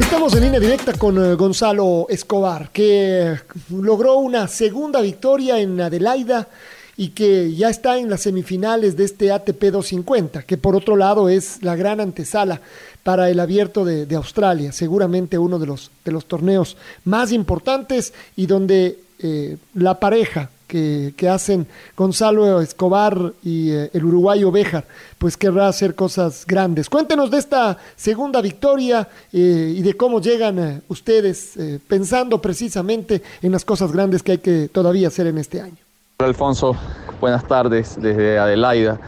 [0.00, 3.36] Estamos en línea directa con eh, Gonzalo Escobar, que
[3.70, 6.48] logró una segunda victoria en Adelaida
[6.96, 11.28] y que ya está en las semifinales de este ATP 250, que por otro lado
[11.28, 12.60] es la gran antesala
[13.02, 18.12] para el abierto de, de Australia, seguramente uno de los, de los torneos más importantes
[18.36, 21.66] y donde eh, la pareja que, hacen
[21.96, 24.84] Gonzalo Escobar y eh, el uruguayo Béjar,
[25.18, 26.88] pues querrá hacer cosas grandes.
[26.88, 33.64] Cuéntenos de esta segunda victoria eh, y de cómo llegan ustedes pensando precisamente en las
[33.64, 35.76] cosas grandes que hay que todavía hacer en este año.
[36.18, 36.76] Alfonso,
[37.20, 39.00] buenas tardes desde Adelaida,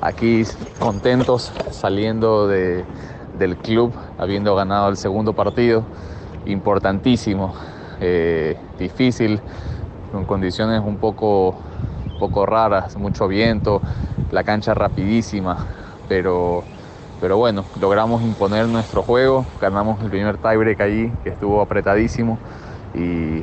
[0.00, 0.44] aquí
[0.78, 2.84] contentos saliendo de,
[3.38, 5.84] del club, habiendo ganado el segundo partido,
[6.46, 7.54] importantísimo
[8.00, 9.40] eh, difícil,
[10.12, 11.58] con condiciones un poco,
[12.18, 13.82] poco raras, mucho viento,
[14.30, 15.66] la cancha rapidísima,
[16.08, 16.64] pero,
[17.20, 22.38] pero bueno, logramos imponer nuestro juego, ganamos el primer tiebreak allí, que estuvo apretadísimo,
[22.94, 23.42] y,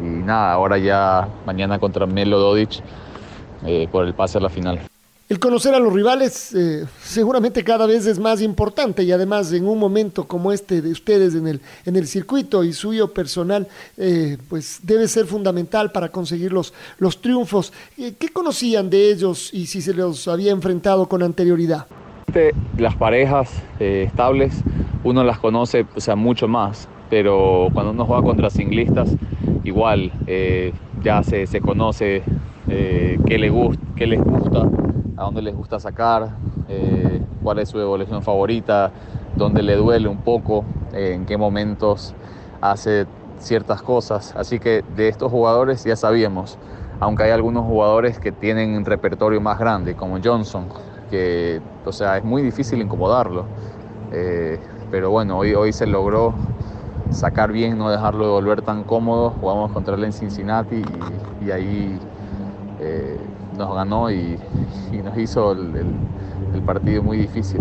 [0.00, 2.82] nada, ahora ya mañana contra Melo Dodic
[3.64, 4.87] eh, por el pase a la final.
[5.28, 9.68] El conocer a los rivales eh, seguramente cada vez es más importante y además en
[9.68, 14.38] un momento como este de ustedes en el, en el circuito y suyo personal, eh,
[14.48, 16.72] pues debe ser fundamental para conseguir los,
[17.20, 17.74] triunfos.
[17.98, 21.86] Eh, ¿Qué conocían de ellos y si se los había enfrentado con anterioridad?
[22.78, 24.54] Las parejas estables
[25.04, 29.10] uno las conoce o sea, mucho más, pero cuando uno juega contra singlistas,
[29.64, 30.10] igual
[31.02, 32.22] ya se, se conoce
[32.66, 33.52] qué, le
[33.94, 34.66] qué les gusta
[35.18, 36.28] a dónde les gusta sacar,
[36.68, 38.92] eh, cuál es su evolución favorita,
[39.36, 42.14] dónde le duele un poco, eh, en qué momentos
[42.60, 43.06] hace
[43.40, 44.32] ciertas cosas.
[44.36, 46.56] Así que de estos jugadores ya sabíamos,
[47.00, 50.68] aunque hay algunos jugadores que tienen un repertorio más grande, como Johnson,
[51.10, 53.44] que o sea, es muy difícil incomodarlo.
[54.12, 56.32] Eh, pero bueno, hoy, hoy se logró
[57.10, 59.30] sacar bien, no dejarlo de volver tan cómodo.
[59.40, 60.82] Jugamos contra él en Cincinnati
[61.44, 61.98] y, ahí
[63.58, 64.38] nos ganó y,
[65.04, 67.60] nos hizo el, partido muy difícil.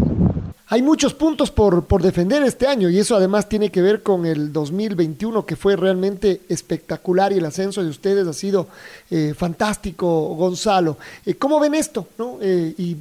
[0.69, 4.25] Hay muchos puntos por, por, defender este año y eso además tiene que ver con
[4.25, 8.67] el 2021 que fue realmente espectacular y el ascenso de ustedes ha sido
[9.09, 10.97] eh, fantástico, Gonzalo.
[11.25, 12.07] Eh, ¿Cómo ven esto?
[12.41, 12.95] Eh, y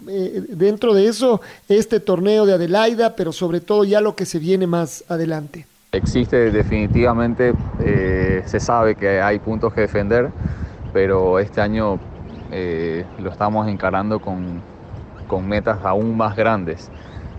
[0.55, 4.69] dentro de eso, este torneo de Adelaida, pero sobre todo ya lo que se viene
[4.69, 5.67] más adelante.
[5.91, 7.53] Existe definitivamente,
[8.45, 10.31] se sabe que hay puntos que defender,
[10.93, 11.99] pero este año
[12.53, 14.63] eh, lo estamos encarando con,
[15.47, 16.91] metas aún más grandes.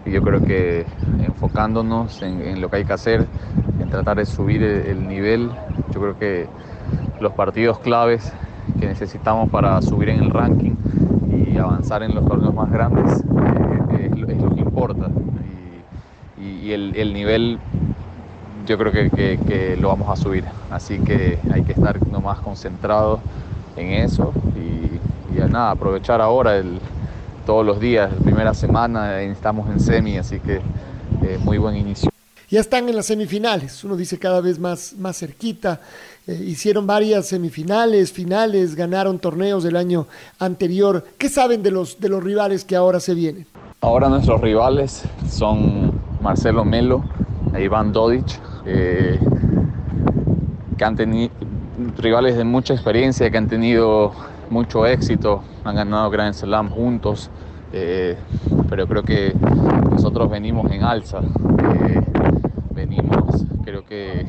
[0.05, 0.85] Y yo creo que
[1.25, 3.25] enfocándonos en, lo que hay que hacer,
[3.79, 5.51] en tratar de subir el, nivel,
[5.91, 6.47] yo creo que
[7.19, 8.33] los partidos claves
[8.79, 10.75] que necesitamos para subir en el ranking
[11.31, 13.23] y avanzar en los torneos más grandes
[13.91, 15.07] eh, es, lo que importa.
[16.39, 17.59] Y, el, nivel
[18.65, 20.43] yo creo que, lo vamos a subir.
[20.69, 23.21] Así que hay que estar nomás concentrados
[23.77, 24.33] en eso
[25.45, 26.79] nada, aprovechar ahora el,
[27.45, 30.55] todos los días, la primera semana estamos en semi, así que
[31.21, 32.09] eh, muy buen inicio.
[32.49, 35.81] Ya están en las semifinales, uno dice cada vez más, más cerquita.
[36.27, 40.07] Eh, hicieron varias semifinales, finales, ganaron torneos del año
[40.39, 41.05] anterior.
[41.17, 43.45] ¿Qué saben de los, de los rivales que ahora se vienen?
[43.81, 47.03] Ahora nuestros rivales son Marcelo Melo
[47.53, 49.19] e Iván Dodic, eh,
[50.77, 51.31] que han tenido
[51.97, 54.13] rivales de mucha experiencia, que han tenido
[54.49, 57.29] mucho éxito, han ganado Grand Slam juntos,
[57.73, 58.17] eh,
[58.69, 59.33] pero creo que
[59.91, 62.01] nosotros venimos en alza, eh,
[62.73, 64.25] venimos, creo que,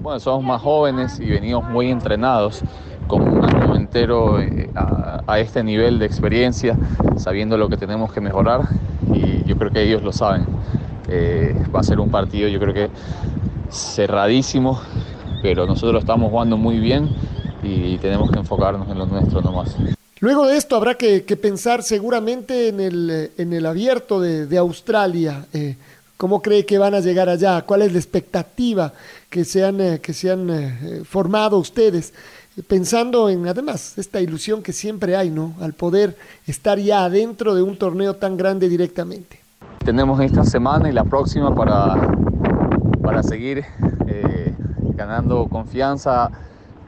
[0.00, 2.62] bueno, somos más jóvenes y venimos muy entrenados
[3.06, 6.76] con un año entero eh, a, este nivel de experiencia,
[7.16, 8.62] sabiendo lo que tenemos que mejorar
[9.12, 10.46] y yo creo que ellos lo saben.
[11.74, 12.90] va a ser un partido, yo creo que
[13.70, 14.80] cerradísimo,
[15.42, 17.08] pero nosotros estamos jugando muy bien
[17.62, 19.76] y tenemos que enfocarnos en lo nuestro nomás.
[20.20, 25.46] Luego de esto habrá que, pensar seguramente en el, en el abierto de, Australia.
[25.52, 25.76] Eh,
[26.16, 27.62] ¿Cómo cree que van a llegar allá?
[27.62, 28.92] ¿Cuál es la expectativa
[29.28, 32.14] que se han, eh, que se han eh, formado ustedes?
[32.68, 35.54] Pensando en, además, esta ilusión que siempre hay, ¿no?
[35.60, 36.16] Al poder
[36.46, 39.40] estar ya adentro de un torneo tan grande directamente.
[39.84, 42.14] Tenemos esta semana y la próxima para,
[43.02, 43.64] para seguir
[44.06, 44.54] eh,
[44.94, 46.30] ganando confianza,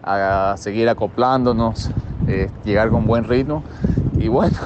[0.07, 1.91] a seguir acoplándonos,
[2.65, 3.63] llegar con buen ritmo.
[4.19, 4.57] Y bueno,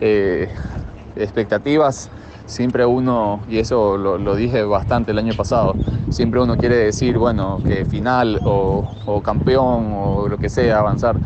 [1.16, 2.10] expectativas
[2.46, 5.74] siempre uno, y eso lo, dije bastante el año pasado,
[6.10, 11.16] siempre uno quiere decir, bueno, que final o, campeón o lo que sea, avanzar,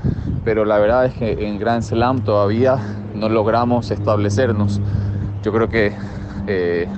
[0.45, 2.79] pero la verdad es que en Grand Slam todavía
[3.15, 4.81] no logramos establecernos.
[5.43, 5.93] Yo creo que
[6.47, 6.89] eh,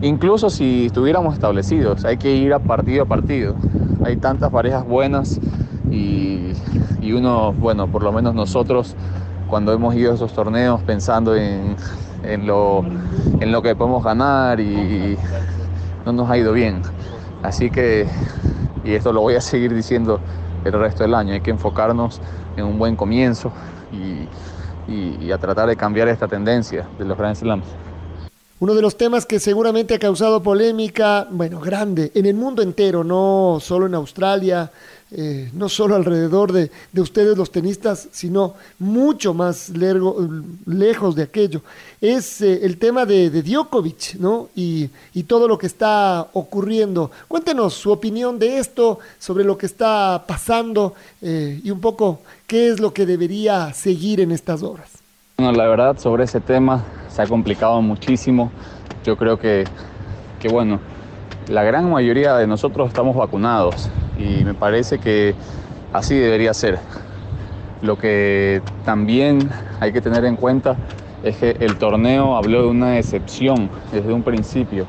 [0.00, 3.54] incluso si estuviéramos establecidos, hay que ir a partido a partido.
[4.04, 5.38] Hay tantas parejas buenas
[5.90, 6.52] y,
[7.00, 8.94] y uno, bueno, por lo menos nosotros,
[9.48, 11.76] cuando hemos ido a esos torneos pensando en
[12.26, 12.84] en lo,
[13.40, 15.16] en lo que podemos ganar y
[16.04, 16.82] no nos ha ido bien.
[17.42, 18.06] Así que,
[18.84, 20.20] y esto lo voy a seguir diciendo
[20.64, 22.20] el resto del año, hay que enfocarnos
[22.56, 23.52] en un buen comienzo
[23.92, 24.28] y,
[24.92, 27.66] y, a tratar de cambiar esta tendencia de los Grand Slams.
[28.58, 33.04] Uno de los temas que seguramente ha causado polémica, bueno, grande, en el mundo entero,
[33.04, 34.72] no solo en Australia,
[35.12, 39.70] eh, no solo alrededor de, ustedes los tenistas, sino mucho más
[40.64, 41.60] lejos de aquello.
[42.00, 44.48] Es eh, el tema de, Djokovic, ¿no?
[44.56, 44.88] Y,
[45.26, 47.10] todo lo que está ocurriendo.
[47.28, 52.68] Cuéntenos su opinión de esto, sobre lo que está pasando eh, y un poco qué
[52.68, 54.95] es lo que debería seguir en estas horas.
[55.38, 58.50] Bueno, la verdad sobre ese tema se ha complicado muchísimo.
[59.04, 59.66] Yo creo que,
[60.40, 60.80] que bueno,
[61.50, 65.34] la gran mayoría de nosotros estamos vacunados y me parece que
[65.92, 66.78] así debería ser.
[67.82, 70.76] Lo que también hay que tener en cuenta
[71.22, 74.86] es que el torneo habló de una excepción desde un principio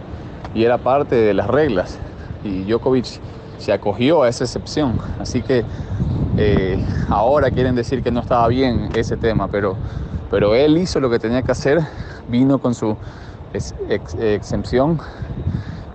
[0.55, 1.99] y era parte de las reglas
[2.45, 3.19] y Djokovic
[3.57, 4.97] se acogió a esa excepción.
[5.19, 5.65] Así que
[6.37, 6.79] eh,
[7.09, 9.75] ahora quieren decir que no estaba bien ese tema, pero,
[10.29, 11.79] pero él hizo lo que tenía que hacer,
[12.27, 12.97] vino con su
[13.53, 14.99] excepción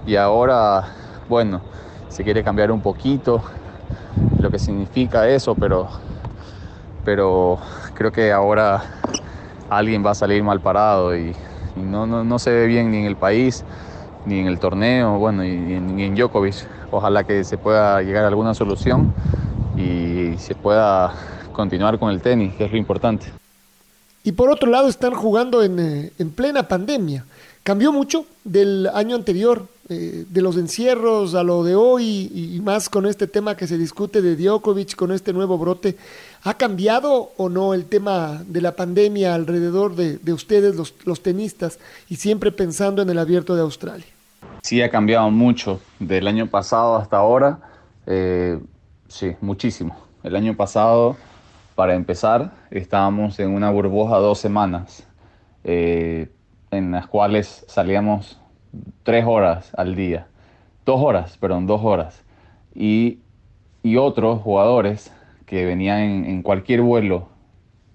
[0.07, 0.85] y ahora,
[1.29, 1.61] bueno,
[2.09, 3.43] se quiere cambiar un poquito
[4.41, 5.89] lo que significa eso, pero,
[7.05, 7.59] pero
[7.95, 8.83] creo que ahora
[9.71, 11.35] alguien va a salir mal parado y,
[11.77, 13.65] no, no, se ve bien ni en el país,
[14.27, 16.67] ni en el torneo, bueno, ni en Djokovic.
[16.91, 19.15] Ojalá que se pueda llegar a alguna solución
[19.77, 21.15] y se pueda
[21.53, 23.42] continuar con el tenis, que es lo importante.
[24.25, 27.25] Y por otro lado están jugando en, eh, en plena pandemia.
[27.63, 32.89] Cambió mucho del año anterior, eh, de los encierros a lo de hoy y, más
[32.89, 35.97] con este tema que se discute de Djokovic, con este nuevo brote.
[36.45, 41.79] ¿Ha cambiado o no el tema de la pandemia alrededor de, ustedes, los, tenistas,
[42.09, 44.07] y siempre pensando en el abierto de Australia?
[44.63, 47.59] Sí, ha cambiado mucho del año pasado hasta ahora.
[48.07, 48.59] Eh,
[49.09, 49.97] sí, muchísimo.
[50.23, 51.17] El año pasado,
[51.75, 55.07] para empezar, estábamos en una burbuja dos semanas.
[55.65, 56.29] Eh,
[56.73, 58.41] en las cuales salíamos
[59.05, 60.27] tres horas al día,
[60.85, 62.25] dos horas, perdón, dos horas,
[62.75, 63.19] y,
[63.99, 65.13] otros jugadores
[65.45, 67.29] que venían en, cualquier vuelo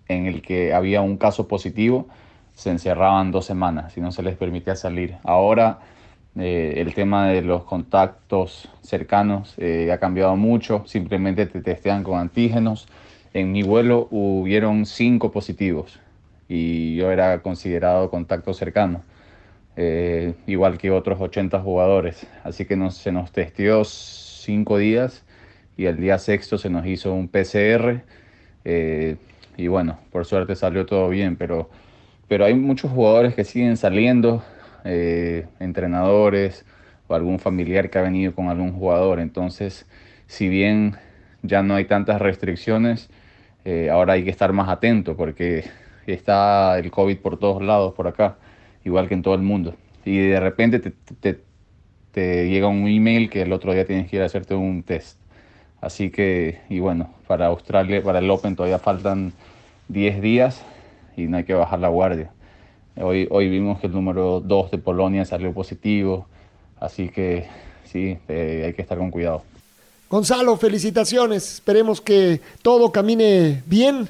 [0.08, 2.08] en el que había un caso positivo,
[2.54, 5.18] se encerraban dos semanas y no se les permitía salir.
[5.24, 5.80] Ahora
[6.38, 12.20] eh, el tema de los contactos cercanos eh, ha cambiado mucho, simplemente te testean con
[12.20, 12.88] antígenos.
[13.38, 16.00] En mi vuelo hubieron cinco positivos
[16.50, 19.04] y yo era considerado contacto cercano,
[19.76, 22.26] eh, igual que otros 80 jugadores.
[22.44, 25.24] Así que nos, se nos testeó cinco días
[25.78, 28.02] y el día sexto se nos hizo un PCR
[28.66, 29.18] eh,
[29.56, 31.70] y bueno, por suerte salió todo bien, pero,
[32.28, 34.44] pero hay muchos jugadores que siguen saliendo,
[34.84, 36.66] eh, entrenadores
[37.08, 39.20] o algún familiar que ha venido con algún jugador.
[39.20, 39.86] Entonces,
[40.26, 40.96] si bien
[41.44, 43.12] ya no hay tantas restricciones,
[43.92, 45.66] ahora hay que estar más atento porque
[46.08, 48.38] está el COVID por todos lados por acá,
[48.84, 49.76] igual que en todo el mundo.
[50.06, 51.40] Y de repente te,
[52.12, 55.20] te, llega un email que el otro día tienes que ir a hacerte un test.
[55.82, 59.34] Así que, y bueno, para Australia, para el Open todavía faltan
[59.90, 60.66] 10 días
[61.16, 62.32] y no hay que bajar la guardia.
[62.96, 66.28] Hoy, hoy vimos que el número 2 de Polonia salió positivo,
[66.80, 67.46] así que
[67.84, 69.44] sí, eh, hay que estar con cuidado.
[70.10, 71.56] Gonzalo, felicitaciones.
[71.56, 74.10] Esperemos que todo camine bien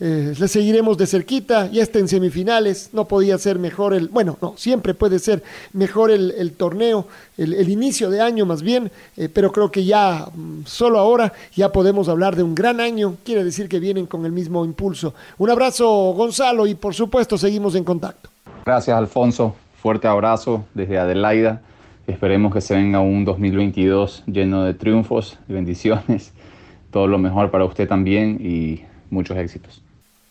[0.00, 4.38] eh, le seguiremos de cerquita, ya está en semifinales, no podía ser mejor el, bueno,
[4.40, 9.50] no, siempre puede ser mejor el, torneo, el, inicio de año más bien, eh, pero
[9.50, 13.68] creo que ya, mm, solo ahora, ya podemos hablar de un gran año, quiere decir
[13.68, 15.14] que vienen con el mismo impulso.
[15.36, 18.30] Un abrazo, Gonzalo, y por supuesto seguimos en contacto.
[18.64, 19.56] Gracias, Alfonso.
[19.82, 21.60] fuerte abrazo desde Adelaida.
[22.08, 26.32] Esperemos que se venga un 2022 lleno de triunfos y bendiciones.
[26.90, 29.82] Todo lo mejor para usted también y muchos éxitos.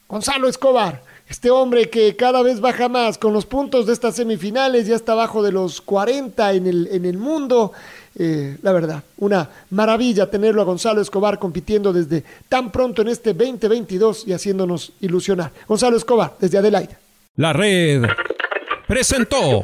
[0.09, 4.87] Gonzalo Escobar, este hombre que cada vez baja más con los puntos de estas semifinales,
[4.87, 7.73] ya está abajo de los 40 en el, en el mundo.
[8.17, 13.33] Eh, la verdad, una maravilla tenerlo a Gonzalo Escobar compitiendo desde tan pronto en este
[13.33, 15.51] 2022 y haciéndonos ilusionar.
[15.67, 16.97] Gonzalo Escobar, desde Adelaide.
[17.35, 18.03] La red
[18.87, 19.63] presentó